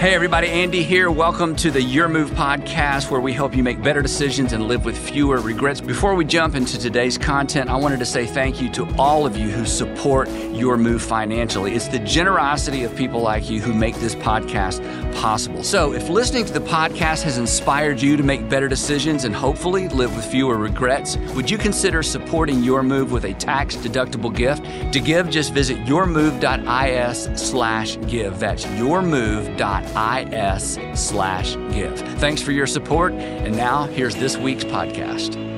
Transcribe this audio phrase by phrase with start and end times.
[0.00, 1.10] Hey, everybody, Andy here.
[1.10, 4.86] Welcome to the Your Move podcast, where we help you make better decisions and live
[4.86, 5.82] with fewer regrets.
[5.82, 9.36] Before we jump into today's content, I wanted to say thank you to all of
[9.36, 11.74] you who support Your Move financially.
[11.74, 14.80] It's the generosity of people like you who make this podcast
[15.16, 15.62] possible.
[15.62, 19.88] So, if listening to the podcast has inspired you to make better decisions and hopefully
[19.88, 24.64] live with fewer regrets, would you consider supporting Your Move with a tax deductible gift?
[24.94, 28.40] To give, just visit yourmove.is slash give.
[28.40, 31.98] That's yourmove.is is slash give.
[32.18, 33.12] Thanks for your support.
[33.12, 35.50] And now here's this week's podcast.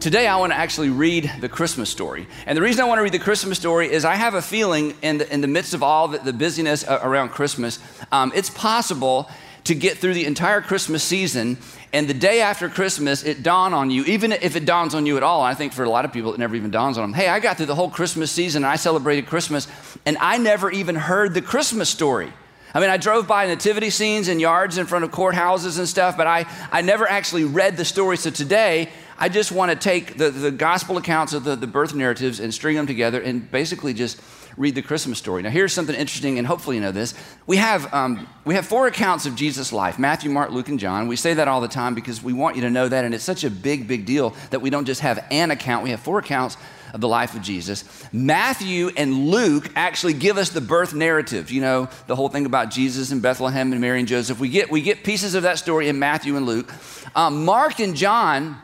[0.00, 2.26] Today, I want to actually read the Christmas story.
[2.46, 4.94] And the reason I want to read the Christmas story is I have a feeling
[5.02, 7.78] in the, in the midst of all the, the busyness around Christmas,
[8.10, 9.28] um, it's possible
[9.64, 11.58] to get through the entire Christmas season
[11.92, 15.16] and the day after Christmas, it dawned on you, even if it dawns on you
[15.16, 17.12] at all, I think for a lot of people, it never even dawns on them.
[17.12, 19.66] Hey, I got through the whole Christmas season and I celebrated Christmas,
[20.06, 22.32] and I never even heard the Christmas story.
[22.72, 26.16] I mean, I drove by nativity scenes and yards in front of courthouses and stuff,
[26.16, 28.16] but I, I never actually read the story.
[28.16, 31.94] So today, I just want to take the, the gospel accounts of the, the birth
[31.94, 34.20] narratives and string them together and basically just
[34.60, 35.42] read the Christmas story.
[35.42, 37.14] Now, here's something interesting, and hopefully you know this.
[37.46, 41.08] We have, um, we have four accounts of Jesus' life Matthew, Mark, Luke, and John.
[41.08, 43.24] We say that all the time because we want you to know that, and it's
[43.24, 46.18] such a big, big deal that we don't just have an account, we have four
[46.18, 46.58] accounts
[46.92, 47.84] of the life of Jesus.
[48.12, 51.50] Matthew and Luke actually give us the birth narrative.
[51.50, 54.40] You know, the whole thing about Jesus and Bethlehem and Mary and Joseph.
[54.40, 56.70] We get, we get pieces of that story in Matthew and Luke.
[57.16, 58.60] Um, Mark and John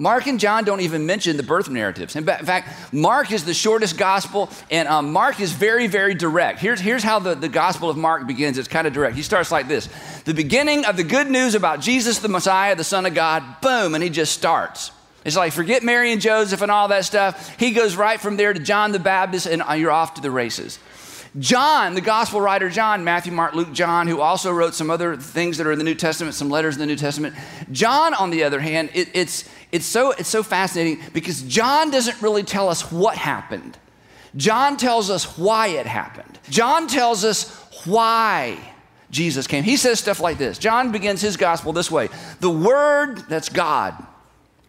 [0.00, 2.14] Mark and John don't even mention the birth narratives.
[2.14, 6.60] In fact, Mark is the shortest gospel, and um, Mark is very, very direct.
[6.60, 9.16] Here's, here's how the, the gospel of Mark begins it's kind of direct.
[9.16, 9.88] He starts like this
[10.24, 13.96] The beginning of the good news about Jesus, the Messiah, the Son of God, boom,
[13.96, 14.92] and he just starts.
[15.24, 17.58] It's like, forget Mary and Joseph and all that stuff.
[17.58, 20.30] He goes right from there to John the Baptist, and uh, you're off to the
[20.30, 20.78] races.
[21.38, 25.58] John, the gospel writer John, Matthew, Mark, Luke, John, who also wrote some other things
[25.58, 27.34] that are in the New Testament, some letters in the New Testament.
[27.70, 32.20] John, on the other hand, it, it's, it's, so, it's so fascinating because John doesn't
[32.22, 33.76] really tell us what happened.
[34.36, 36.38] John tells us why it happened.
[36.48, 38.58] John tells us why
[39.10, 39.64] Jesus came.
[39.64, 40.58] He says stuff like this.
[40.58, 42.08] John begins his gospel this way
[42.40, 43.94] The Word, that's God,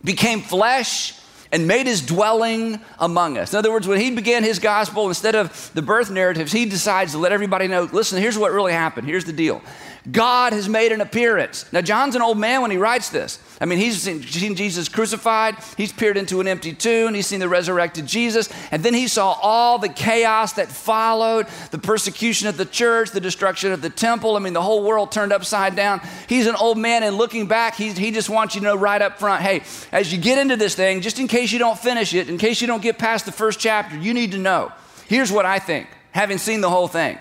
[0.04, 1.14] became flesh
[1.52, 3.54] and made his dwelling among us.
[3.54, 7.14] In other words, when he began his gospel, instead of the birth narratives, he decides
[7.14, 9.08] to let everybody know listen, here's what really happened.
[9.08, 9.62] Here's the deal
[10.10, 11.72] God has made an appearance.
[11.74, 13.40] Now, John's an old man when he writes this.
[13.62, 17.50] I mean, he's seen, Jesus crucified, he's peered into an empty tomb, he's seen the
[17.50, 22.66] resurrected Jesus, and then he saw all the chaos that followed the persecution of the
[22.66, 24.38] church, the destruction of the temple.
[24.38, 26.00] I mean, the whole world turned upside down.
[26.30, 29.20] He's an old man, and looking back, he just wants you to know right up
[29.20, 32.30] front hey, as you get into this thing, just in case you don't finish it,
[32.30, 34.72] in case you don't get past the first chapter, you need to know.
[35.08, 37.20] Here's what I think, having seen the whole thing.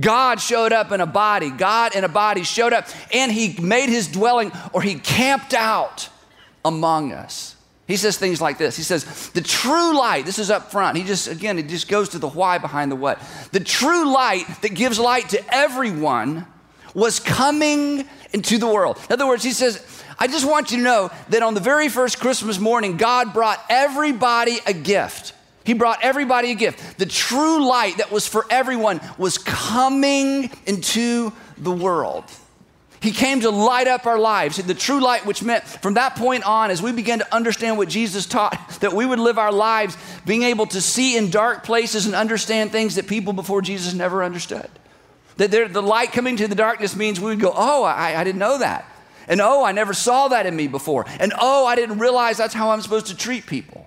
[0.00, 1.50] God showed up in a body.
[1.50, 6.08] God in a body showed up and he made his dwelling or he camped out
[6.64, 7.56] among us.
[7.86, 8.76] He says things like this.
[8.76, 10.96] He says, The true light, this is up front.
[10.96, 13.20] He just, again, he just goes to the why behind the what.
[13.50, 16.46] The true light that gives light to everyone
[16.94, 18.96] was coming into the world.
[19.08, 19.84] In other words, he says,
[20.20, 23.60] I just want you to know that on the very first Christmas morning, God brought
[23.68, 25.32] everybody a gift.
[25.70, 26.98] He brought everybody a gift.
[26.98, 32.24] The true light that was for everyone was coming into the world.
[33.00, 34.56] He came to light up our lives.
[34.56, 37.88] The true light, which meant from that point on, as we began to understand what
[37.88, 42.04] Jesus taught, that we would live our lives being able to see in dark places
[42.04, 44.68] and understand things that people before Jesus never understood.
[45.36, 48.40] That the light coming to the darkness means we would go, Oh, I, I didn't
[48.40, 48.84] know that.
[49.28, 51.06] And oh, I never saw that in me before.
[51.20, 53.86] And oh, I didn't realize that's how I'm supposed to treat people.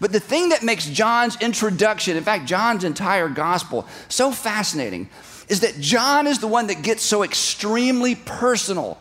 [0.00, 5.08] But the thing that makes John's introduction, in fact, John's entire gospel, so fascinating
[5.48, 8.98] is that John is the one that gets so extremely personal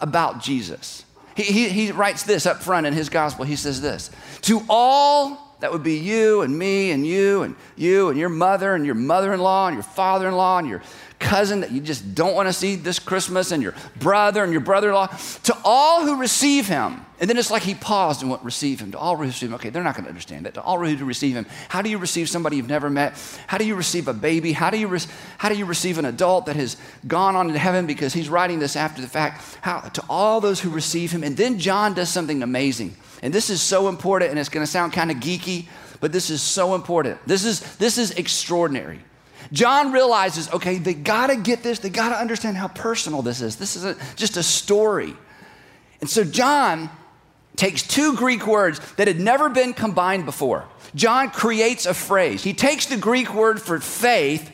[0.00, 1.04] about Jesus.
[1.36, 3.44] He, he, he, writes this up front in his gospel.
[3.44, 4.10] He says this
[4.42, 8.74] To all, that would be you and me and you and you and your mother
[8.74, 10.82] and your mother in law and your father in law and your
[11.18, 14.62] cousin that you just don't want to see this Christmas and your brother and your
[14.62, 15.06] brother in law,
[15.44, 17.04] to all who receive him.
[17.20, 18.92] And then it's like he paused and went, receive him.
[18.92, 19.54] To all who receive him.
[19.56, 20.54] Okay, they're not going to understand that.
[20.54, 21.44] To all who receive him.
[21.68, 23.12] How do you receive somebody you've never met?
[23.46, 24.52] How do you receive a baby?
[24.52, 25.00] How do you, re-
[25.36, 28.58] how do you receive an adult that has gone on to heaven because he's writing
[28.58, 29.58] this after the fact?
[29.60, 31.22] How, to all those who receive him.
[31.22, 32.96] And then John does something amazing.
[33.22, 35.66] And this is so important, and it's going to sound kind of geeky,
[36.00, 37.18] but this is so important.
[37.26, 39.00] This is, this is extraordinary.
[39.52, 41.80] John realizes, okay, they got to get this.
[41.80, 43.56] They got to understand how personal this is.
[43.56, 45.14] This isn't just a story.
[46.00, 46.88] And so John
[47.60, 50.64] takes two Greek words that had never been combined before.
[50.94, 52.42] John creates a phrase.
[52.42, 54.50] He takes the Greek word for faith,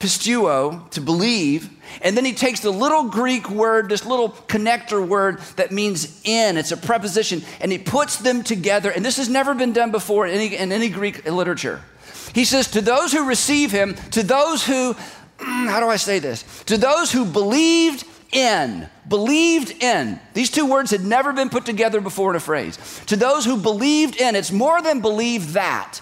[0.00, 1.70] pisteuo, to believe,
[2.02, 6.56] and then he takes the little Greek word, this little connector word that means in,
[6.56, 8.90] it's a preposition, and he puts them together.
[8.90, 11.80] And this has never been done before in any, in any Greek literature.
[12.34, 14.94] He says, To those who receive him, to those who,
[15.38, 16.42] how do I say this?
[16.64, 20.20] To those who believed in, believed in.
[20.34, 22.78] These two words had never been put together before in a phrase.
[23.06, 26.00] To those who believed in, it's more than believe that.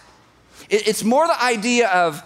[0.70, 2.22] It's more the idea of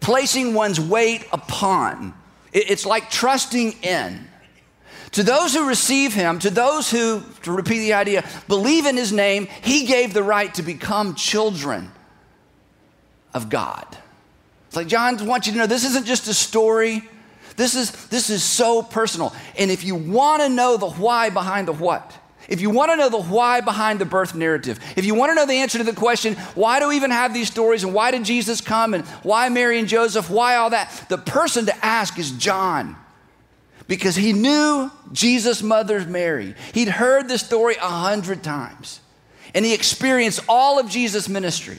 [0.00, 2.14] placing one's weight upon.
[2.52, 4.28] It's like trusting in.
[5.12, 9.12] To those who receive him, to those who, to repeat the idea, believe in his
[9.12, 11.92] name, he gave the right to become children
[13.32, 13.86] of God.
[14.66, 17.08] It's like John wants you to know this isn't just a story
[17.56, 19.34] this is, this is so personal.
[19.58, 22.12] And if you want to know the why behind the what,
[22.48, 25.34] if you want to know the why behind the birth narrative, if you want to
[25.34, 28.10] know the answer to the question, why do we even have these stories and why
[28.10, 32.18] did Jesus come and why Mary and Joseph, why all that, the person to ask
[32.18, 32.96] is John.
[33.86, 36.54] Because he knew Jesus' mother Mary.
[36.72, 39.00] He'd heard the story a hundred times.
[39.54, 41.78] And he experienced all of Jesus' ministry.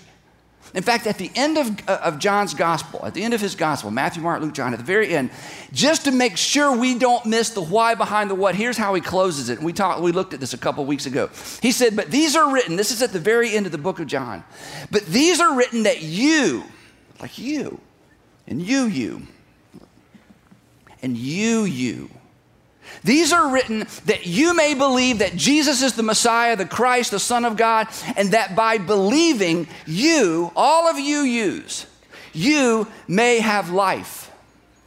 [0.75, 3.55] In fact, at the end of, uh, of John's gospel, at the end of his
[3.55, 5.31] gospel, Matthew, Mark, Luke, John, at the very end,
[5.71, 8.99] just to make sure we don't miss the why behind the what, here's how he
[8.99, 9.57] closes it.
[9.57, 11.29] And we, talked, we looked at this a couple weeks ago.
[11.61, 14.01] He said, But these are written, this is at the very end of the book
[14.01, 14.43] of John,
[14.91, 16.65] but these are written that you,
[17.21, 17.79] like you,
[18.45, 19.25] and you, you,
[21.01, 22.09] and you, you,
[23.03, 27.19] these are written that you may believe that Jesus is the Messiah, the Christ, the
[27.19, 31.85] Son of God, and that by believing, you, all of you use,
[32.33, 34.31] you may have life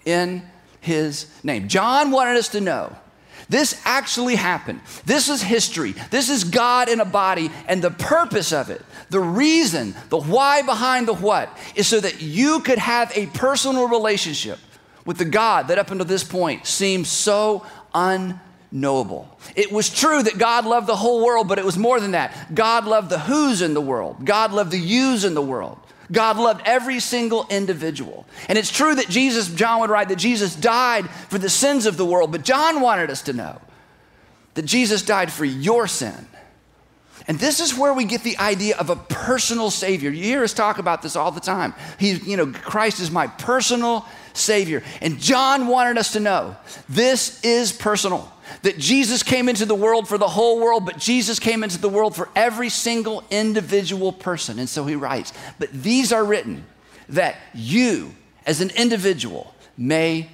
[0.05, 0.43] in
[0.81, 1.69] his name.
[1.69, 2.97] John wanted us to know
[3.49, 4.81] this actually happened.
[5.07, 5.93] This is history.
[6.11, 10.63] This is God in a body, and the purpose of it, the reason, the why
[10.63, 14.59] behind the what, is so that you could have a personal relationship
[15.07, 17.65] with the God that up until this point seems so
[17.99, 19.29] unknowable.
[19.57, 22.55] It was true that God loved the whole world, but it was more than that.
[22.55, 25.79] God loved the who's in the world, God loved the you's in the world.
[26.11, 28.25] God loved every single individual.
[28.49, 31.99] And it's true that Jesus, John would write, that Jesus died for the sins of
[31.99, 33.61] the world, but John wanted us to know
[34.55, 36.27] that Jesus died for your sin.
[37.29, 40.11] And this is where we get the idea of a personal Savior.
[40.11, 41.75] You hear us talk about this all the time.
[42.01, 44.07] He, you know, Christ is my personal
[44.39, 44.83] Savior.
[45.01, 46.57] And John wanted us to know
[46.89, 48.33] this is personal.
[48.63, 51.89] That Jesus came into the world for the whole world, but Jesus came into the
[51.89, 54.59] world for every single individual person.
[54.59, 56.65] And so he writes, But these are written
[57.11, 58.15] that you,
[58.47, 60.31] as an individual, may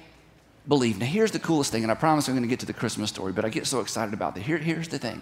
[0.67, 0.97] believe.
[0.97, 3.09] Now, here's the coolest thing, and I promise I'm going to get to the Christmas
[3.09, 4.43] story, but I get so excited about it.
[4.43, 5.21] Here, here's the thing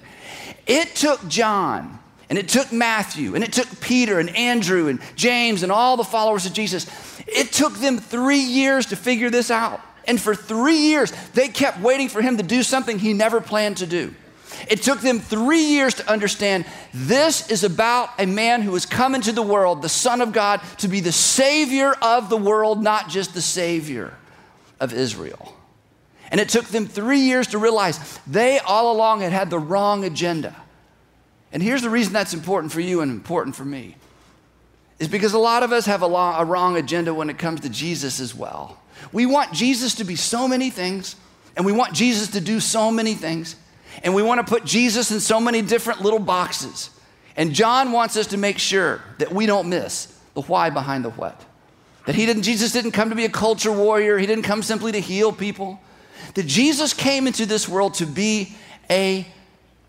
[0.68, 5.64] it took John and it took Matthew, and it took Peter, and Andrew, and James,
[5.64, 6.88] and all the followers of Jesus.
[7.28, 9.82] It took them three years to figure this out.
[10.06, 13.78] And for three years, they kept waiting for him to do something he never planned
[13.78, 14.14] to do.
[14.68, 19.16] It took them three years to understand this is about a man who has come
[19.16, 23.10] into the world, the Son of God, to be the Savior of the world, not
[23.10, 24.14] just the Savior
[24.80, 25.56] of Israel.
[26.32, 30.04] And it took them three years to realize they all along had had the wrong
[30.04, 30.56] agenda.
[31.54, 33.96] And here's the reason that's important for you and important for me
[35.00, 37.62] is because a lot of us have a, long, a wrong agenda when it comes
[37.62, 38.80] to Jesus as well.
[39.12, 41.16] We want Jesus to be so many things,
[41.56, 43.56] and we want Jesus to do so many things,
[44.04, 46.90] and we want to put Jesus in so many different little boxes.
[47.36, 51.10] And John wants us to make sure that we don't miss the why behind the
[51.12, 51.44] what.
[52.06, 54.92] That he didn't, Jesus didn't come to be a culture warrior, he didn't come simply
[54.94, 55.80] to heal people.
[56.36, 58.56] That Jesus came into this world to be
[58.90, 59.28] a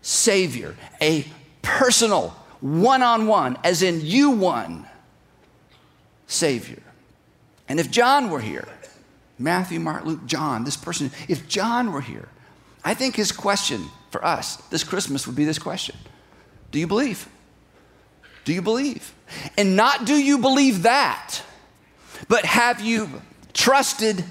[0.01, 1.25] savior, a
[1.65, 2.29] personal,
[2.61, 4.87] one on one, as in you won,
[6.27, 6.81] Savior.
[7.67, 8.67] And if John were here,
[9.37, 12.29] Matthew, Mark, Luke, John, this person, if John were here,
[12.83, 15.95] I think his question for us this Christmas would be this question
[16.71, 17.27] Do you believe?
[18.45, 19.13] Do you believe?
[19.57, 21.41] And not do you believe that,
[22.27, 23.09] but have you
[23.53, 24.23] trusted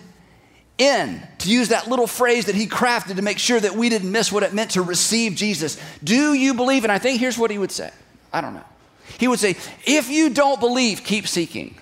[0.78, 4.11] in, to use that little phrase that he crafted to make sure that we didn't
[4.11, 5.81] miss what it meant to receive Jesus.
[6.02, 6.85] Do you believe?
[6.85, 7.90] And I think here's what he would say
[8.33, 8.64] I don't know.
[9.19, 11.76] He would say, if you don't believe, keep seeking.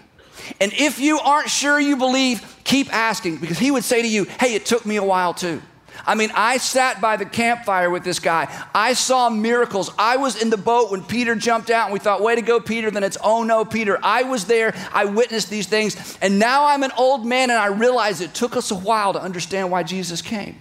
[0.61, 4.25] And if you aren't sure you believe, keep asking, because he would say to you,
[4.25, 5.63] hey, it took me a while too.
[6.05, 8.49] I mean, I sat by the campfire with this guy.
[8.75, 9.91] I saw miracles.
[9.99, 12.61] I was in the boat when Peter jumped out, and we thought, way to go,
[12.61, 12.91] Peter.
[12.91, 13.99] Then it's, oh no, Peter.
[14.03, 14.75] I was there.
[14.93, 16.19] I witnessed these things.
[16.21, 19.23] And now I'm an old man, and I realize it took us a while to
[19.23, 20.57] understand why Jesus came.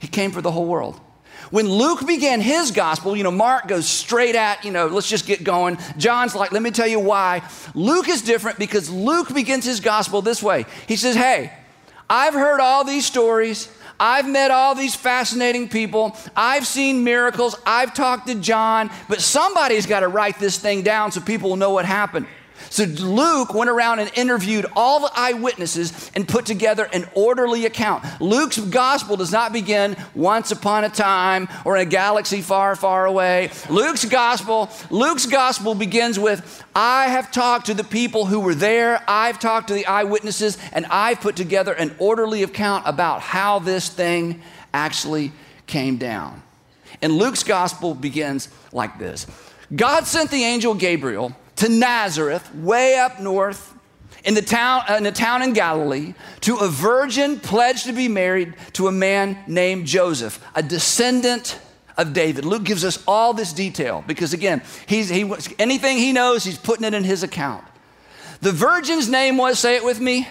[0.00, 1.00] He came for the whole world.
[1.50, 5.26] When Luke began his gospel, you know, Mark goes straight at, you know, let's just
[5.26, 5.78] get going.
[5.96, 7.42] John's like, let me tell you why.
[7.74, 10.64] Luke is different because Luke begins his gospel this way.
[10.86, 11.52] He says, hey,
[12.08, 13.68] I've heard all these stories.
[14.00, 16.16] I've met all these fascinating people.
[16.34, 17.54] I've seen miracles.
[17.66, 21.56] I've talked to John, but somebody's got to write this thing down so people will
[21.56, 22.26] know what happened.
[22.68, 28.04] So Luke went around and interviewed all the eyewitnesses and put together an orderly account.
[28.20, 33.06] Luke's gospel does not begin once upon a time or in a galaxy far, far
[33.06, 33.50] away.
[33.68, 39.02] Luke's gospel, Luke's gospel begins with I have talked to the people who were there,
[39.08, 43.88] I've talked to the eyewitnesses, and I've put together an orderly account about how this
[43.88, 45.32] thing actually
[45.66, 46.42] came down.
[47.02, 49.26] And Luke's gospel begins like this.
[49.74, 53.74] God sent the angel Gabriel to Nazareth, way up north,
[54.24, 58.08] in the town uh, in the town in Galilee, to a virgin pledged to be
[58.08, 61.58] married to a man named Joseph, a descendant
[61.96, 62.44] of David.
[62.44, 66.84] Luke gives us all this detail because again, he's he anything he knows, he's putting
[66.84, 67.64] it in his account.
[68.40, 70.26] The virgin's name was, say it with me,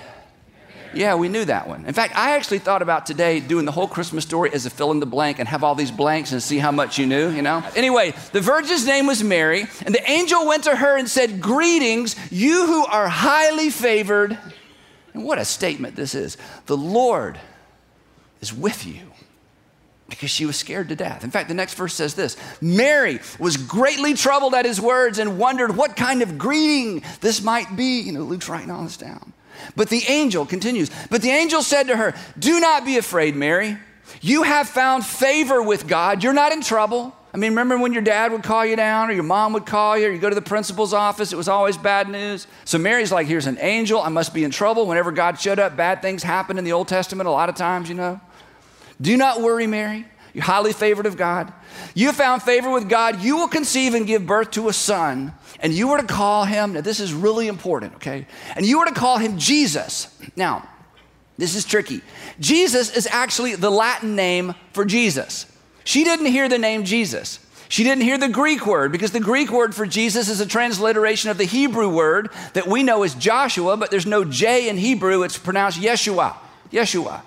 [0.94, 1.86] yeah, we knew that one.
[1.86, 4.92] In fact, I actually thought about today doing the whole Christmas story as a fill
[4.92, 7.42] in the blank and have all these blanks and see how much you knew, you
[7.42, 7.64] know?
[7.76, 12.16] Anyway, the virgin's name was Mary, and the angel went to her and said, Greetings,
[12.32, 14.38] you who are highly favored.
[15.14, 16.38] And what a statement this is.
[16.66, 17.40] The Lord
[18.42, 19.10] is with you
[20.10, 21.24] because she was scared to death.
[21.24, 25.38] In fact, the next verse says this Mary was greatly troubled at his words and
[25.38, 28.02] wondered what kind of greeting this might be.
[28.02, 29.34] You know, Luke's writing all this down.
[29.76, 33.78] But the angel continues, but the angel said to her, Do not be afraid, Mary.
[34.22, 36.24] You have found favor with God.
[36.24, 37.16] You're not in trouble.
[37.34, 39.98] I mean, remember when your dad would call you down or your mom would call
[39.98, 41.32] you or you go to the principal's office?
[41.32, 42.48] It was always bad news.
[42.66, 44.02] So Mary's like, Here's an angel.
[44.02, 44.88] I must be in trouble.
[44.88, 47.88] Whenever God showed up, bad things happened in the Old Testament a lot of times,
[47.88, 48.20] you know.
[49.00, 50.06] Do not worry, Mary.
[50.34, 51.54] You're highly favored of God.
[51.94, 53.22] You found favor with God.
[53.22, 56.74] You will conceive and give birth to a son, and you were to call him,
[56.74, 58.26] now this is really important, okay?
[58.56, 60.08] And you were to call him Jesus.
[60.36, 60.68] Now,
[61.38, 62.02] this is tricky.
[62.40, 65.46] Jesus is actually the Latin name for Jesus.
[65.84, 67.40] She didn't hear the name Jesus.
[67.70, 71.30] She didn't hear the Greek word because the Greek word for Jesus is a transliteration
[71.30, 75.24] of the Hebrew word that we know as Joshua, but there's no J in Hebrew.
[75.24, 76.36] It's pronounced Yeshua.
[76.72, 77.22] Yeshua.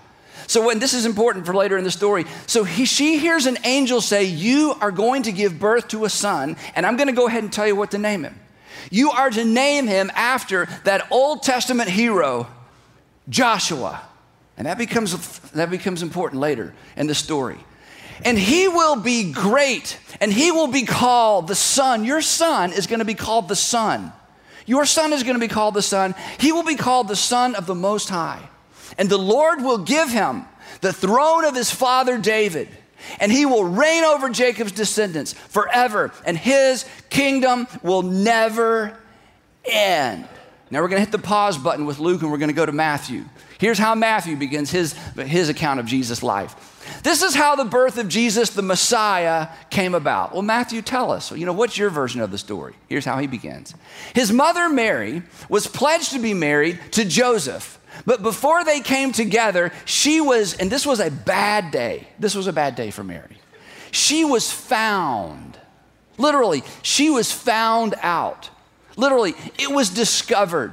[0.47, 3.59] So, when this is important for later in the story, so he, she hears an
[3.65, 7.15] angel say, You are going to give birth to a son, and I'm going to
[7.15, 8.39] go ahead and tell you what to name him.
[8.91, 12.49] You are to name him after that Old Testament hero,
[13.29, 14.03] Joshua.
[14.57, 17.59] And that becomes, that becomes important later in the story.
[18.25, 22.05] And he will be great, and he will be called the Son.
[22.05, 24.13] Your son is going to be called the Son.
[24.67, 26.15] Your son is going to be called the Son.
[26.39, 28.49] He will be called the Son of the Most High.
[28.99, 30.45] And the Lord will give him
[30.81, 32.69] the throne of his father David,
[33.21, 38.97] and he will reign over Jacob's descendants forever, and his kingdom will never
[39.65, 40.27] end.
[40.71, 42.65] Now we're going to hit the pause button with Luke and we're going to go
[42.65, 43.27] to Matthew.
[43.59, 47.01] Here's how Matthew begins his, his account of Jesus' life.
[47.03, 50.33] This is how the birth of Jesus, the Messiah, came about.
[50.33, 51.31] Well, Matthew, tell us.
[51.31, 52.75] You know, what's your version of the story?
[52.89, 53.75] Here's how he begins.
[54.15, 59.73] His mother, Mary, was pledged to be married to Joseph but before they came together,
[59.85, 62.09] she was, and this was a bad day.
[62.19, 63.39] This was a bad day for Mary.
[63.91, 65.59] She was found.
[66.19, 68.51] Literally, she was found out.
[68.97, 70.73] Literally, it was discovered.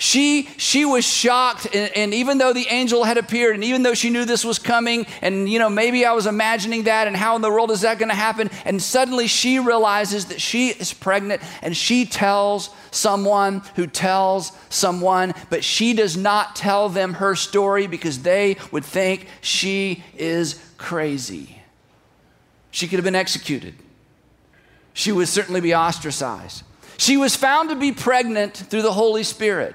[0.00, 3.94] She, she was shocked, and, and, even though the angel had appeared, and even though
[3.94, 7.34] she knew this was coming, and you know, maybe I was imagining that, and how
[7.34, 8.48] in the world is that going to happen?
[8.64, 15.34] And suddenly she realizes that she is pregnant, and she tells someone who tells someone,
[15.50, 21.60] but she does not tell them her story because they would think she is crazy.
[22.70, 23.74] She could have been executed.
[24.92, 26.62] She would certainly be ostracized.
[26.98, 29.74] She was found to be pregnant through the Holy Spirit.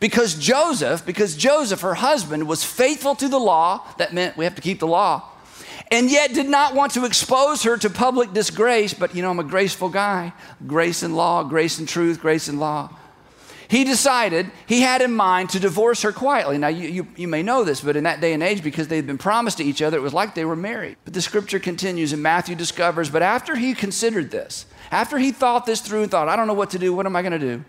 [0.00, 4.54] Because Joseph, because Joseph, her husband, was faithful to the law, that meant we have
[4.56, 5.30] to keep the law,
[5.90, 8.92] and yet did not want to expose her to public disgrace.
[8.94, 10.32] But you know, I'm a graceful guy
[10.66, 12.90] grace and law, grace and truth, grace and law.
[13.68, 16.56] He decided, he had in mind to divorce her quietly.
[16.56, 19.06] Now, you, you, you may know this, but in that day and age, because they'd
[19.06, 20.96] been promised to each other, it was like they were married.
[21.04, 25.66] But the scripture continues, and Matthew discovers, but after he considered this, after he thought
[25.66, 27.38] this through and thought, I don't know what to do, what am I going to
[27.40, 27.64] do?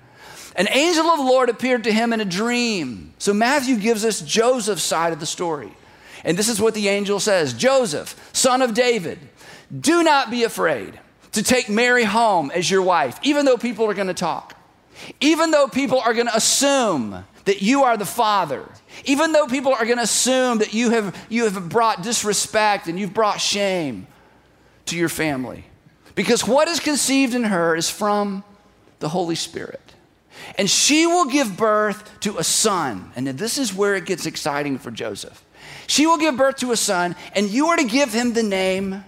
[0.58, 3.14] An angel of the Lord appeared to him in a dream.
[3.20, 5.72] So Matthew gives us Joseph's side of the story.
[6.24, 9.20] And this is what the angel says Joseph, son of David,
[9.80, 11.00] do not be afraid
[11.34, 14.56] to take Mary home as your wife, even though people are going to talk,
[15.22, 18.66] even though people are going to assume that you are the father,
[19.06, 23.00] Even though people are going to assume that you have, you have brought disrespect and
[23.00, 24.08] you've brought shame
[24.86, 25.66] to your family.
[26.16, 28.44] Because what is conceived in her is from
[29.00, 29.82] the Holy Spirit.
[30.56, 33.12] And she will give birth to a son.
[33.16, 35.44] And this is where it gets exciting for Joseph.
[35.88, 39.04] She will give birth to a son, and you are to give him the name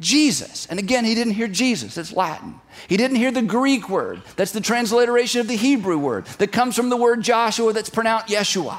[0.00, 0.66] Jesus.
[0.66, 2.60] And again, he didn't hear Jesus, it's Latin.
[2.88, 6.74] He didn't hear the Greek word, that's the transliteration of the Hebrew word that comes
[6.74, 8.76] from the word Joshua that's pronounced Yeshua.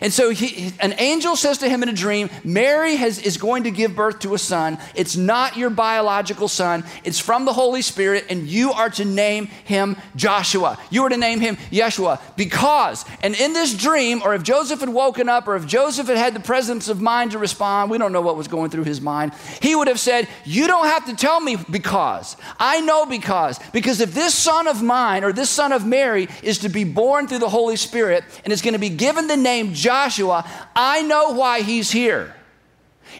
[0.00, 3.64] And so he, an angel says to him in a dream, Mary has, is going
[3.64, 4.78] to give birth to a son.
[4.94, 9.46] It's not your biological son, it's from the Holy Spirit, and you are to name
[9.46, 10.78] him Joshua.
[10.90, 14.88] You are to name him Yeshua because, and in this dream, or if Joseph had
[14.88, 18.12] woken up, or if Joseph had had the presence of mind to respond, we don't
[18.12, 21.16] know what was going through his mind, he would have said, You don't have to
[21.16, 22.36] tell me because.
[22.58, 23.58] I know because.
[23.72, 27.26] Because if this son of mine, or this son of Mary, is to be born
[27.26, 31.34] through the Holy Spirit, and is going to be given the name Joshua, I know
[31.34, 32.34] why he's here.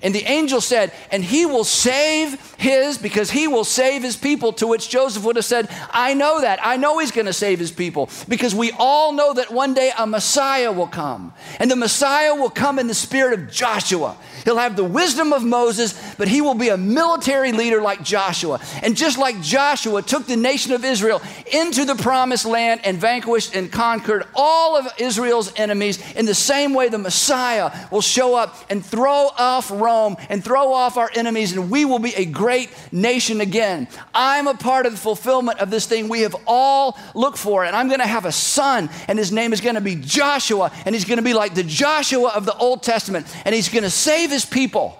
[0.02, 4.54] And the angel said, And he will save his, because he will save his people.
[4.54, 6.58] To which Joseph would have said, I know that.
[6.62, 8.08] I know he's going to save his people.
[8.28, 11.34] Because we all know that one day a Messiah will come.
[11.58, 14.16] And the Messiah will come in the spirit of Joshua.
[14.44, 18.60] He'll have the wisdom of Moses, but he will be a military leader like Joshua.
[18.82, 21.22] And just like Joshua took the nation of Israel
[21.52, 26.74] into the promised land and vanquished and conquered all of Israel's enemies, in the same
[26.74, 31.52] way the Messiah will show up and throw off Rome and throw off our enemies,
[31.52, 33.88] and we will be a great nation again.
[34.14, 37.74] I'm a part of the fulfillment of this thing we have all looked for, and
[37.74, 40.94] I'm going to have a son, and his name is going to be Joshua, and
[40.94, 43.90] he's going to be like the Joshua of the Old Testament, and he's going to
[43.90, 44.98] save his people.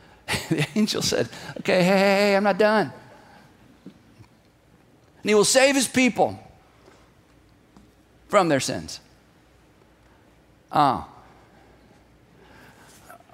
[0.48, 2.92] the angel said, Okay, hey, hey, hey, I'm not done.
[3.84, 6.38] And he will save his people
[8.28, 9.00] from their sins.
[10.70, 11.08] Oh.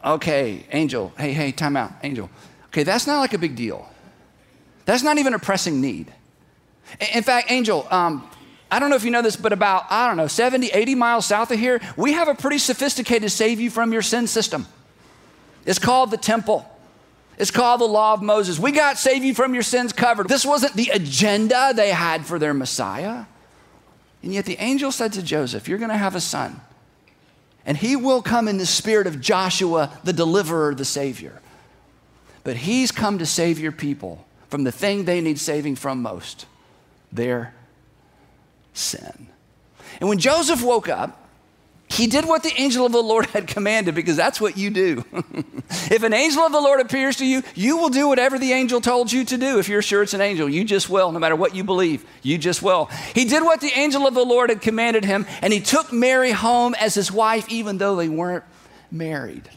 [0.05, 1.13] Okay, angel.
[1.19, 2.31] Hey, hey, time out, angel.
[2.67, 3.89] Okay, that's not like a big deal.
[4.85, 6.13] That's not even a pressing need.
[7.13, 8.29] In fact, angel, um,
[8.71, 11.27] I don't know if you know this, but about, I don't know, 70, 80 miles
[11.27, 14.67] south of here, we have a pretty sophisticated save you from your sin system.
[15.67, 16.67] It's called the temple.
[17.39, 18.59] It's called the law of Moses.
[18.59, 20.29] We got save you from your sins covered.
[20.29, 23.25] This wasn't the agenda they had for their Messiah.
[24.23, 26.61] And yet the angel said to Joseph, You're going to have a son.
[27.65, 31.41] And he will come in the spirit of Joshua, the deliverer, the Savior.
[32.45, 36.47] But he's come to save your people from the thing they need saving from most
[37.13, 37.55] their
[38.73, 39.29] sin.
[40.01, 41.20] And when Joseph woke up,
[41.91, 45.05] he did what the angel of the Lord had commanded because that's what you do.
[45.91, 48.81] if an angel of the Lord appears to you, you will do whatever the angel
[48.81, 49.59] told you to do.
[49.59, 52.39] If you're sure it's an angel, you just will, no matter what you believe, you
[52.39, 52.87] just will.
[53.13, 56.31] He did what the angel of the Lord had commanded him, and he took Mary
[56.31, 58.45] home as his wife, even though they weren't
[58.93, 59.51] married.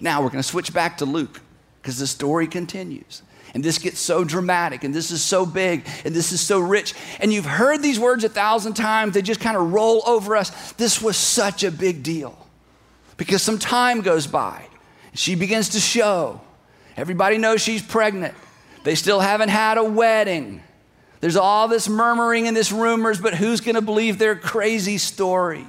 [0.00, 1.40] Now we're going to switch back to Luke
[1.80, 3.22] because the story continues.
[3.54, 6.94] And this gets so dramatic, and this is so big, and this is so rich.
[7.20, 10.72] And you've heard these words a thousand times, they just kind of roll over us.
[10.72, 12.48] This was such a big deal
[13.18, 14.66] because some time goes by.
[15.14, 16.40] She begins to show.
[16.96, 18.34] Everybody knows she's pregnant.
[18.84, 20.62] They still haven't had a wedding.
[21.20, 25.66] There's all this murmuring and this rumors, but who's going to believe their crazy story?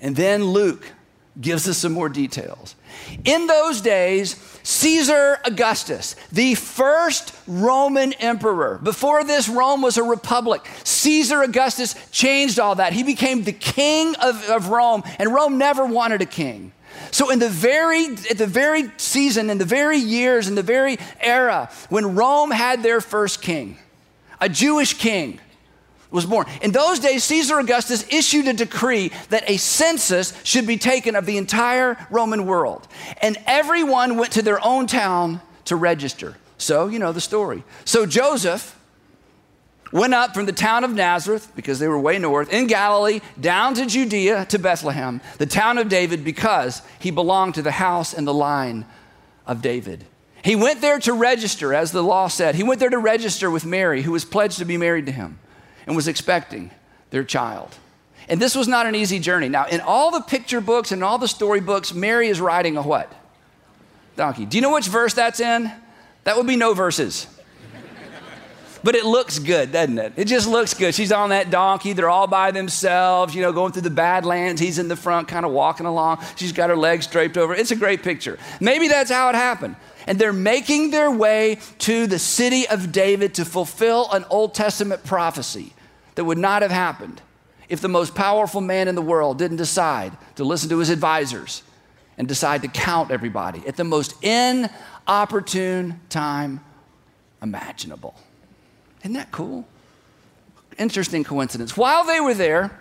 [0.00, 0.92] And then Luke
[1.40, 2.76] gives us some more details.
[3.24, 10.62] In those days, Caesar Augustus, the first Roman emperor, before this, Rome was a republic.
[10.84, 12.92] Caesar Augustus changed all that.
[12.92, 16.72] He became the king of, of Rome, and Rome never wanted a king.
[17.10, 20.98] So, in the very, at the very season, in the very years, in the very
[21.20, 23.78] era when Rome had their first king,
[24.40, 25.40] a Jewish king,
[26.12, 26.46] was born.
[26.60, 31.26] In those days, Caesar Augustus issued a decree that a census should be taken of
[31.26, 32.86] the entire Roman world.
[33.20, 36.36] And everyone went to their own town to register.
[36.58, 37.64] So, you know the story.
[37.84, 38.78] So, Joseph
[39.90, 43.74] went up from the town of Nazareth, because they were way north, in Galilee, down
[43.74, 48.26] to Judea, to Bethlehem, the town of David, because he belonged to the house and
[48.26, 48.86] the line
[49.46, 50.06] of David.
[50.42, 52.54] He went there to register, as the law said.
[52.54, 55.38] He went there to register with Mary, who was pledged to be married to him
[55.86, 56.70] and was expecting
[57.10, 57.76] their child.
[58.28, 59.48] And this was not an easy journey.
[59.48, 62.82] Now, in all the picture books and all the story books, Mary is riding a
[62.82, 63.12] what?
[64.16, 64.46] Donkey.
[64.46, 65.70] Do you know which verse that's in?
[66.24, 67.26] That would be no verses.
[68.82, 70.12] But it looks good, doesn't it?
[70.16, 70.94] It just looks good.
[70.94, 71.92] She's on that donkey.
[71.92, 74.60] They're all by themselves, you know, going through the Badlands.
[74.60, 76.22] He's in the front, kind of walking along.
[76.36, 77.54] She's got her legs draped over.
[77.54, 78.38] It's a great picture.
[78.60, 83.34] Maybe that's how it happened and they're making their way to the city of David
[83.34, 85.72] to fulfill an Old Testament prophecy
[86.14, 87.22] that would not have happened
[87.68, 91.62] if the most powerful man in the world didn't decide to listen to his advisors
[92.18, 96.60] and decide to count everybody at the most inopportune time
[97.40, 98.14] imaginable.
[99.02, 99.66] Isn't that cool?
[100.78, 101.76] Interesting coincidence.
[101.76, 102.78] While they were there,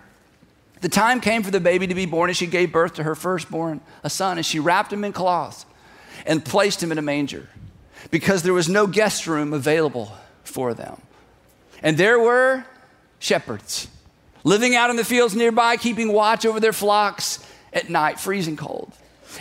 [0.81, 3.15] the time came for the baby to be born, and she gave birth to her
[3.15, 5.65] firstborn, a son, and she wrapped him in cloth
[6.25, 7.47] and placed him in a manger
[8.10, 10.12] because there was no guest room available
[10.43, 11.01] for them.
[11.84, 12.65] And there were
[13.19, 13.88] shepherds
[14.43, 18.91] living out in the fields nearby, keeping watch over their flocks at night, freezing cold.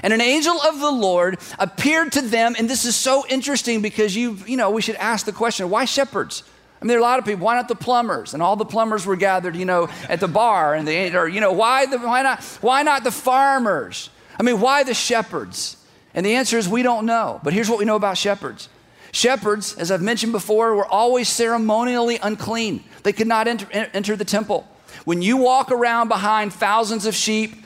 [0.03, 4.15] And an angel of the Lord appeared to them, and this is so interesting because
[4.15, 6.45] you, you know, we should ask the question why shepherds?
[6.81, 7.45] I mean, there are a lot of people.
[7.45, 8.33] Why not the plumbers?
[8.33, 11.41] And all the plumbers were gathered, you know, at the bar, and the, or you
[11.41, 14.09] know, why the, why not, why not the farmers?
[14.39, 15.77] I mean, why the shepherds?
[16.15, 17.41] And the answer is we don't know.
[17.45, 18.71] But here's what we know about shepherds.
[19.13, 22.85] Shepherds, as I've mentioned before, were always ceremonially unclean.
[23.03, 24.67] They could not enter, enter the temple.
[25.05, 27.60] When you walk around behind thousands of sheep,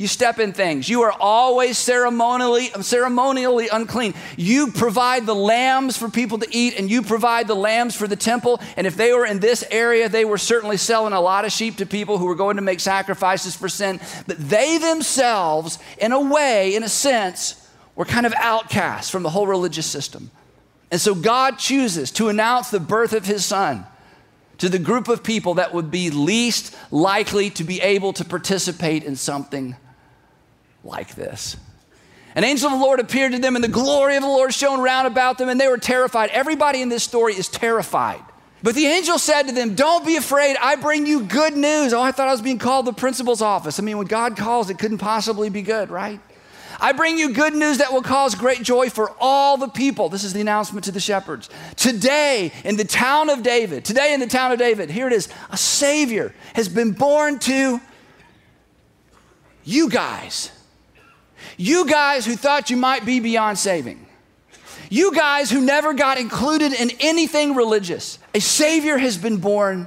[0.00, 0.88] you step in things.
[0.88, 4.14] You are always ceremonially, ceremonially unclean.
[4.34, 8.16] You provide the lambs for people to eat, and you provide the lambs for the
[8.16, 8.62] temple.
[8.78, 11.76] And if they were in this area, they were certainly selling a lot of sheep
[11.76, 14.00] to people who were going to make sacrifices for sin.
[14.26, 19.28] But they themselves, in a way, in a sense, were kind of outcasts from the
[19.28, 20.30] whole religious system.
[20.90, 23.84] And so God chooses to announce the birth of his son
[24.56, 29.04] to the group of people that would be least likely to be able to participate
[29.04, 29.76] in something
[30.84, 31.56] like this.
[32.34, 34.80] An angel of the Lord appeared to them, and the glory of the Lord shone
[34.80, 36.30] round about them, and they were terrified.
[36.30, 38.22] Everybody in this story is terrified.
[38.62, 40.56] But the angel said to them, Don't be afraid.
[40.60, 41.92] I bring you good news.
[41.92, 43.80] Oh, I thought I was being called the principal's office.
[43.80, 46.20] I mean, when God calls, it couldn't possibly be good, right?
[46.78, 50.08] I bring you good news that will cause great joy for all the people.
[50.08, 51.50] This is the announcement to the shepherds.
[51.76, 55.28] Today, in the town of David, today in the town of David, here it is
[55.50, 57.80] a Savior has been born to
[59.64, 60.52] you guys.
[61.60, 64.06] You guys who thought you might be beyond saving.
[64.88, 68.18] You guys who never got included in anything religious.
[68.34, 69.86] A Savior has been born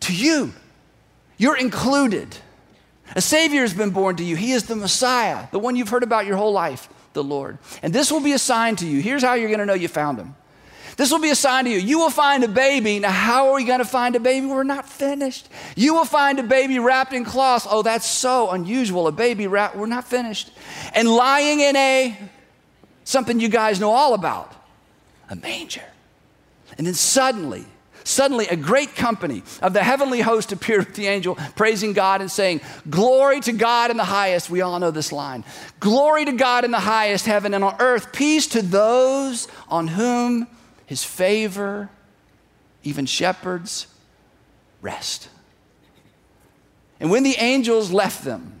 [0.00, 0.52] to you.
[1.38, 2.36] You're included.
[3.14, 4.36] A Savior has been born to you.
[4.36, 7.56] He is the Messiah, the one you've heard about your whole life, the Lord.
[7.82, 9.00] And this will be a sign to you.
[9.00, 10.36] Here's how you're going to know you found him.
[10.96, 11.76] This will be a sign to you.
[11.76, 12.98] You will find a baby.
[12.98, 14.46] Now, how are we going to find a baby?
[14.46, 15.46] We're not finished.
[15.76, 17.66] You will find a baby wrapped in cloths.
[17.68, 19.06] Oh, that's so unusual.
[19.06, 20.50] A baby wrapped, we're not finished.
[20.94, 22.18] And lying in a,
[23.04, 24.54] something you guys know all about,
[25.28, 25.84] a manger.
[26.78, 27.66] And then suddenly,
[28.02, 32.30] suddenly a great company of the heavenly host appeared with the angel, praising God and
[32.30, 34.48] saying, Glory to God in the highest.
[34.48, 35.44] We all know this line.
[35.78, 40.46] Glory to God in the highest heaven and on earth, peace to those on whom
[40.86, 41.90] his favor,
[42.82, 43.88] even shepherds,
[44.80, 45.28] rest.
[47.00, 48.60] And when the angels left them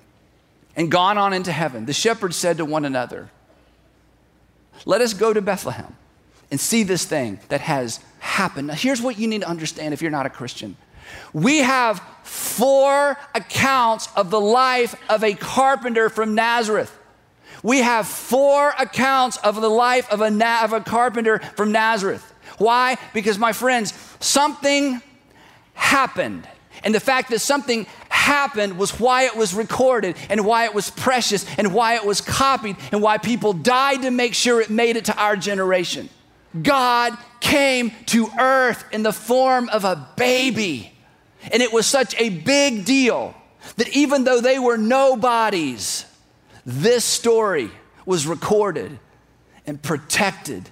[0.74, 3.30] and gone on into heaven, the shepherds said to one another,
[4.84, 5.96] Let us go to Bethlehem
[6.50, 8.68] and see this thing that has happened.
[8.68, 10.76] Now, here's what you need to understand if you're not a Christian.
[11.32, 16.96] We have four accounts of the life of a carpenter from Nazareth.
[17.62, 22.32] We have four accounts of the life of a, na- of a carpenter from Nazareth.
[22.58, 22.96] Why?
[23.12, 25.02] Because, my friends, something
[25.74, 26.48] happened.
[26.84, 30.90] And the fact that something happened was why it was recorded and why it was
[30.90, 34.96] precious and why it was copied and why people died to make sure it made
[34.96, 36.08] it to our generation.
[36.62, 40.92] God came to earth in the form of a baby.
[41.52, 43.34] And it was such a big deal
[43.76, 46.05] that even though they were nobodies,
[46.66, 47.70] this story
[48.04, 48.98] was recorded
[49.66, 50.68] and protected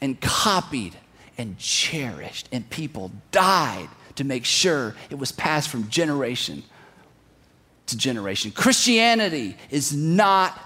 [0.00, 0.94] and copied
[1.38, 2.48] and cherished.
[2.52, 6.62] And people died to make sure it was passed from generation
[7.86, 8.50] to generation.
[8.50, 10.58] Christianity is not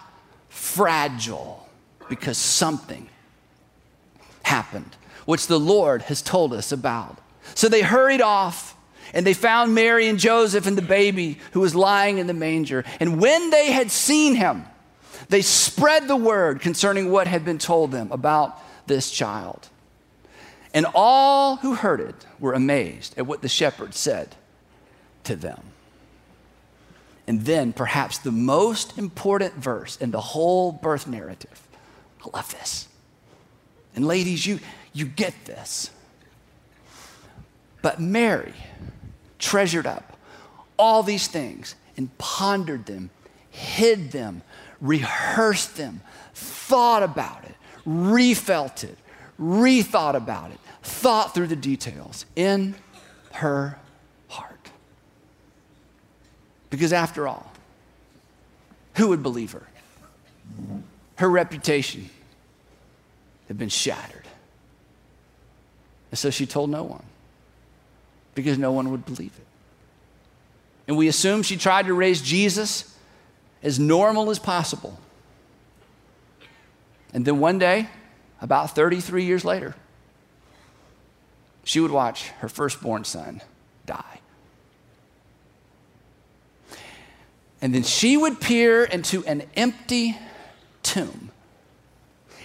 [0.49, 1.69] fragile
[2.09, 3.09] because something
[4.43, 7.19] happened, which the Lord has told us about.
[7.55, 8.77] So they hurried off
[9.15, 12.85] and they found Mary and Joseph and the baby who was lying in the manger.
[12.99, 14.65] And when they had seen him,
[15.33, 19.71] they spread the word concerning what had been told them about this child.
[20.75, 24.37] And all who heard it were amazed at what the shepherds said
[25.25, 25.63] to them.
[27.27, 31.67] And then, perhaps the most important verse in the whole birth narrative.
[32.23, 32.87] I love this.
[33.97, 34.61] And ladies, you,
[34.93, 35.91] you get this.
[37.81, 38.53] But Mary
[39.39, 40.19] treasured up
[40.79, 43.09] all these things and pondered them,
[43.51, 44.43] hid them,
[44.83, 46.03] rehearsed them,
[46.35, 47.55] thought about it,
[47.87, 48.99] refelt it,
[49.41, 52.75] rethought about it, thought through the details in
[53.31, 53.79] her
[54.29, 54.71] heart.
[56.69, 57.51] Because after all,
[58.97, 59.67] who would believe her?
[61.17, 62.11] Her reputation
[63.49, 64.27] had been shattered.
[66.11, 67.05] And so she told no one
[68.35, 69.47] because no one would believe it.
[70.89, 72.92] And we assume she tried to raise Jesus
[73.63, 74.99] as normal as possible.
[77.13, 77.89] And then one day,
[78.41, 79.75] about 33 years later,
[81.65, 83.41] she would watch her firstborn son
[83.87, 84.21] die.
[87.61, 90.19] And then she would peer into an empty
[90.83, 91.32] tomb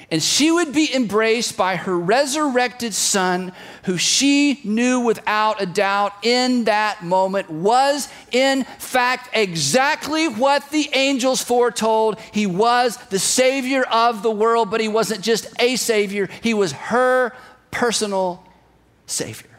[0.09, 3.51] and she would be embraced by her resurrected son,
[3.83, 10.89] who she knew without a doubt in that moment was, in fact, exactly what the
[10.93, 12.19] angels foretold.
[12.31, 16.71] He was the Savior of the world, but he wasn't just a Savior, he was
[16.71, 17.33] her
[17.69, 18.45] personal
[19.07, 19.49] Savior.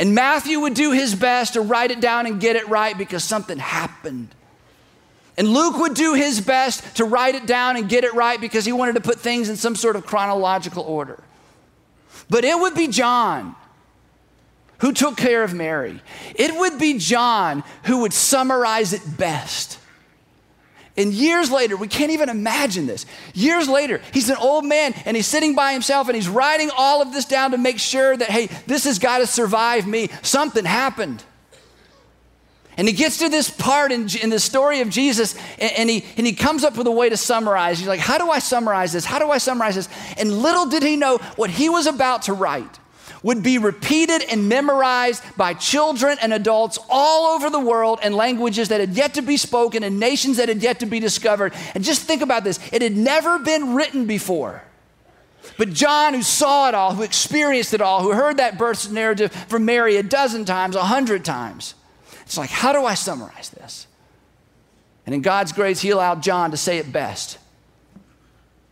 [0.00, 3.22] And Matthew would do his best to write it down and get it right because
[3.22, 4.34] something happened.
[5.36, 8.64] And Luke would do his best to write it down and get it right because
[8.64, 11.22] he wanted to put things in some sort of chronological order.
[12.30, 13.56] But it would be John
[14.78, 16.00] who took care of Mary.
[16.34, 19.78] It would be John who would summarize it best.
[20.96, 23.04] And years later, we can't even imagine this.
[23.32, 27.02] Years later, he's an old man and he's sitting by himself and he's writing all
[27.02, 30.08] of this down to make sure that, hey, this has got to survive me.
[30.22, 31.24] Something happened.
[32.76, 36.04] And he gets to this part in, in the story of Jesus, and, and, he,
[36.16, 37.78] and he comes up with a way to summarize.
[37.78, 39.04] He's like, How do I summarize this?
[39.04, 39.88] How do I summarize this?
[40.18, 42.80] And little did he know what he was about to write
[43.24, 48.68] would be repeated and memorized by children and adults all over the world in languages
[48.68, 51.54] that had yet to be spoken and nations that had yet to be discovered.
[51.74, 54.62] And just think about this it had never been written before.
[55.56, 59.32] But John, who saw it all, who experienced it all, who heard that birth narrative
[59.32, 61.74] from Mary a dozen times, a hundred times,
[62.24, 63.86] it's like, how do I summarize this?
[65.06, 67.38] And in God's grace, He allowed John to say it best.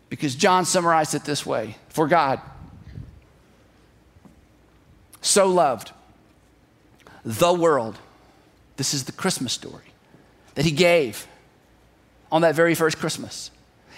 [0.08, 2.40] Because John summarized it this way For God
[5.20, 5.92] so loved
[7.24, 7.98] the world,
[8.76, 9.84] this is the Christmas story,
[10.54, 11.26] that He gave
[12.30, 13.50] on that very first Christmas,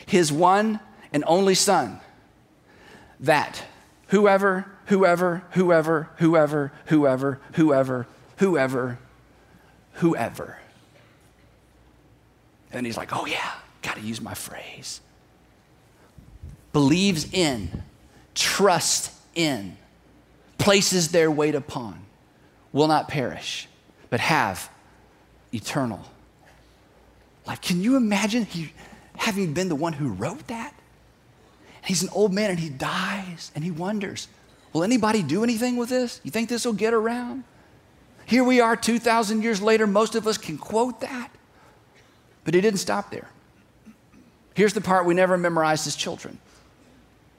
[0.07, 0.81] His one
[1.13, 2.01] and only Son,
[3.21, 3.65] that
[4.09, 8.99] whoever, whoever, whoever, whoever, whoever, whoever, whoever,
[9.95, 10.59] whoever.
[12.73, 13.53] And he's like, oh, yeah,
[13.83, 15.01] got to use my phrase.
[16.73, 17.69] Believes in,
[18.35, 19.77] trusts in,
[20.59, 22.05] places their weight upon,
[22.73, 23.69] will not perish,
[24.11, 24.69] but have
[25.53, 26.05] eternal
[27.47, 27.61] life.
[27.61, 28.73] Can you imagine he,
[29.17, 30.75] having been the one who wrote that?
[31.85, 34.27] He's an old man and he dies and he wonders,
[34.73, 36.21] will anybody do anything with this?
[36.25, 37.45] You think this will get around?
[38.27, 41.31] Here we are 2,000 years later, most of us can quote that.
[42.45, 43.29] But he didn't stop there.
[44.55, 46.39] Here's the part we never memorized as children.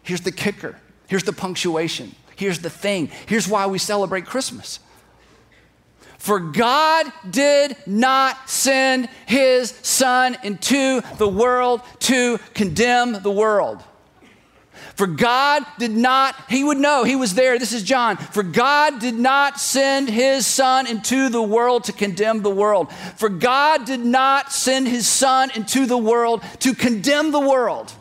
[0.03, 0.75] Here's the kicker.
[1.07, 2.15] Here's the punctuation.
[2.35, 3.09] Here's the thing.
[3.25, 4.79] Here's why we celebrate Christmas.
[6.17, 13.83] For God did not send his Son into the world to condemn the world.
[14.95, 17.59] For God did not, he would know, he was there.
[17.59, 18.15] This is John.
[18.15, 22.91] For God did not send his Son into the world to condemn the world.
[23.17, 27.91] For God did not send his Son into the world to condemn the world,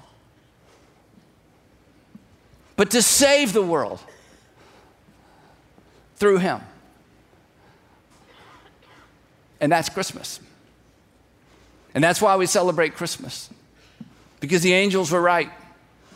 [2.76, 3.98] but to save the world
[6.14, 6.60] through him.
[9.60, 10.38] And that's Christmas.
[11.92, 13.50] And that's why we celebrate Christmas,
[14.38, 15.50] because the angels were right.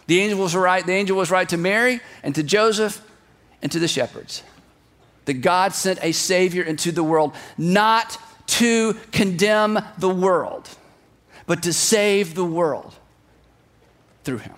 [0.09, 0.85] The angel was right.
[0.85, 3.01] The angel was right to Mary and to Joseph
[3.63, 4.43] and to the shepherds.
[5.27, 10.69] That God sent a Savior into the world, not to condemn the world,
[11.47, 12.95] but to save the world
[14.25, 14.55] through him.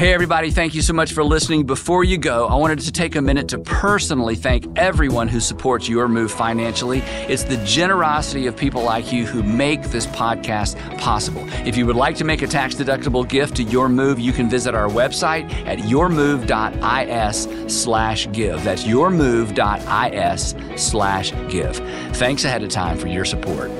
[0.00, 1.66] Hey, everybody, thank you so much for listening.
[1.66, 5.90] Before you go, I wanted to take a minute to personally thank everyone who supports
[5.90, 7.00] your move financially.
[7.28, 11.44] It's the generosity of people like you who make this podcast possible.
[11.66, 14.48] If you would like to make a tax deductible gift to your move, you can
[14.48, 17.46] visit our website at yourmove.is
[17.82, 18.64] slash give.
[18.64, 21.76] That's yourmove.is slash give.
[22.16, 23.70] Thanks ahead of time for your support.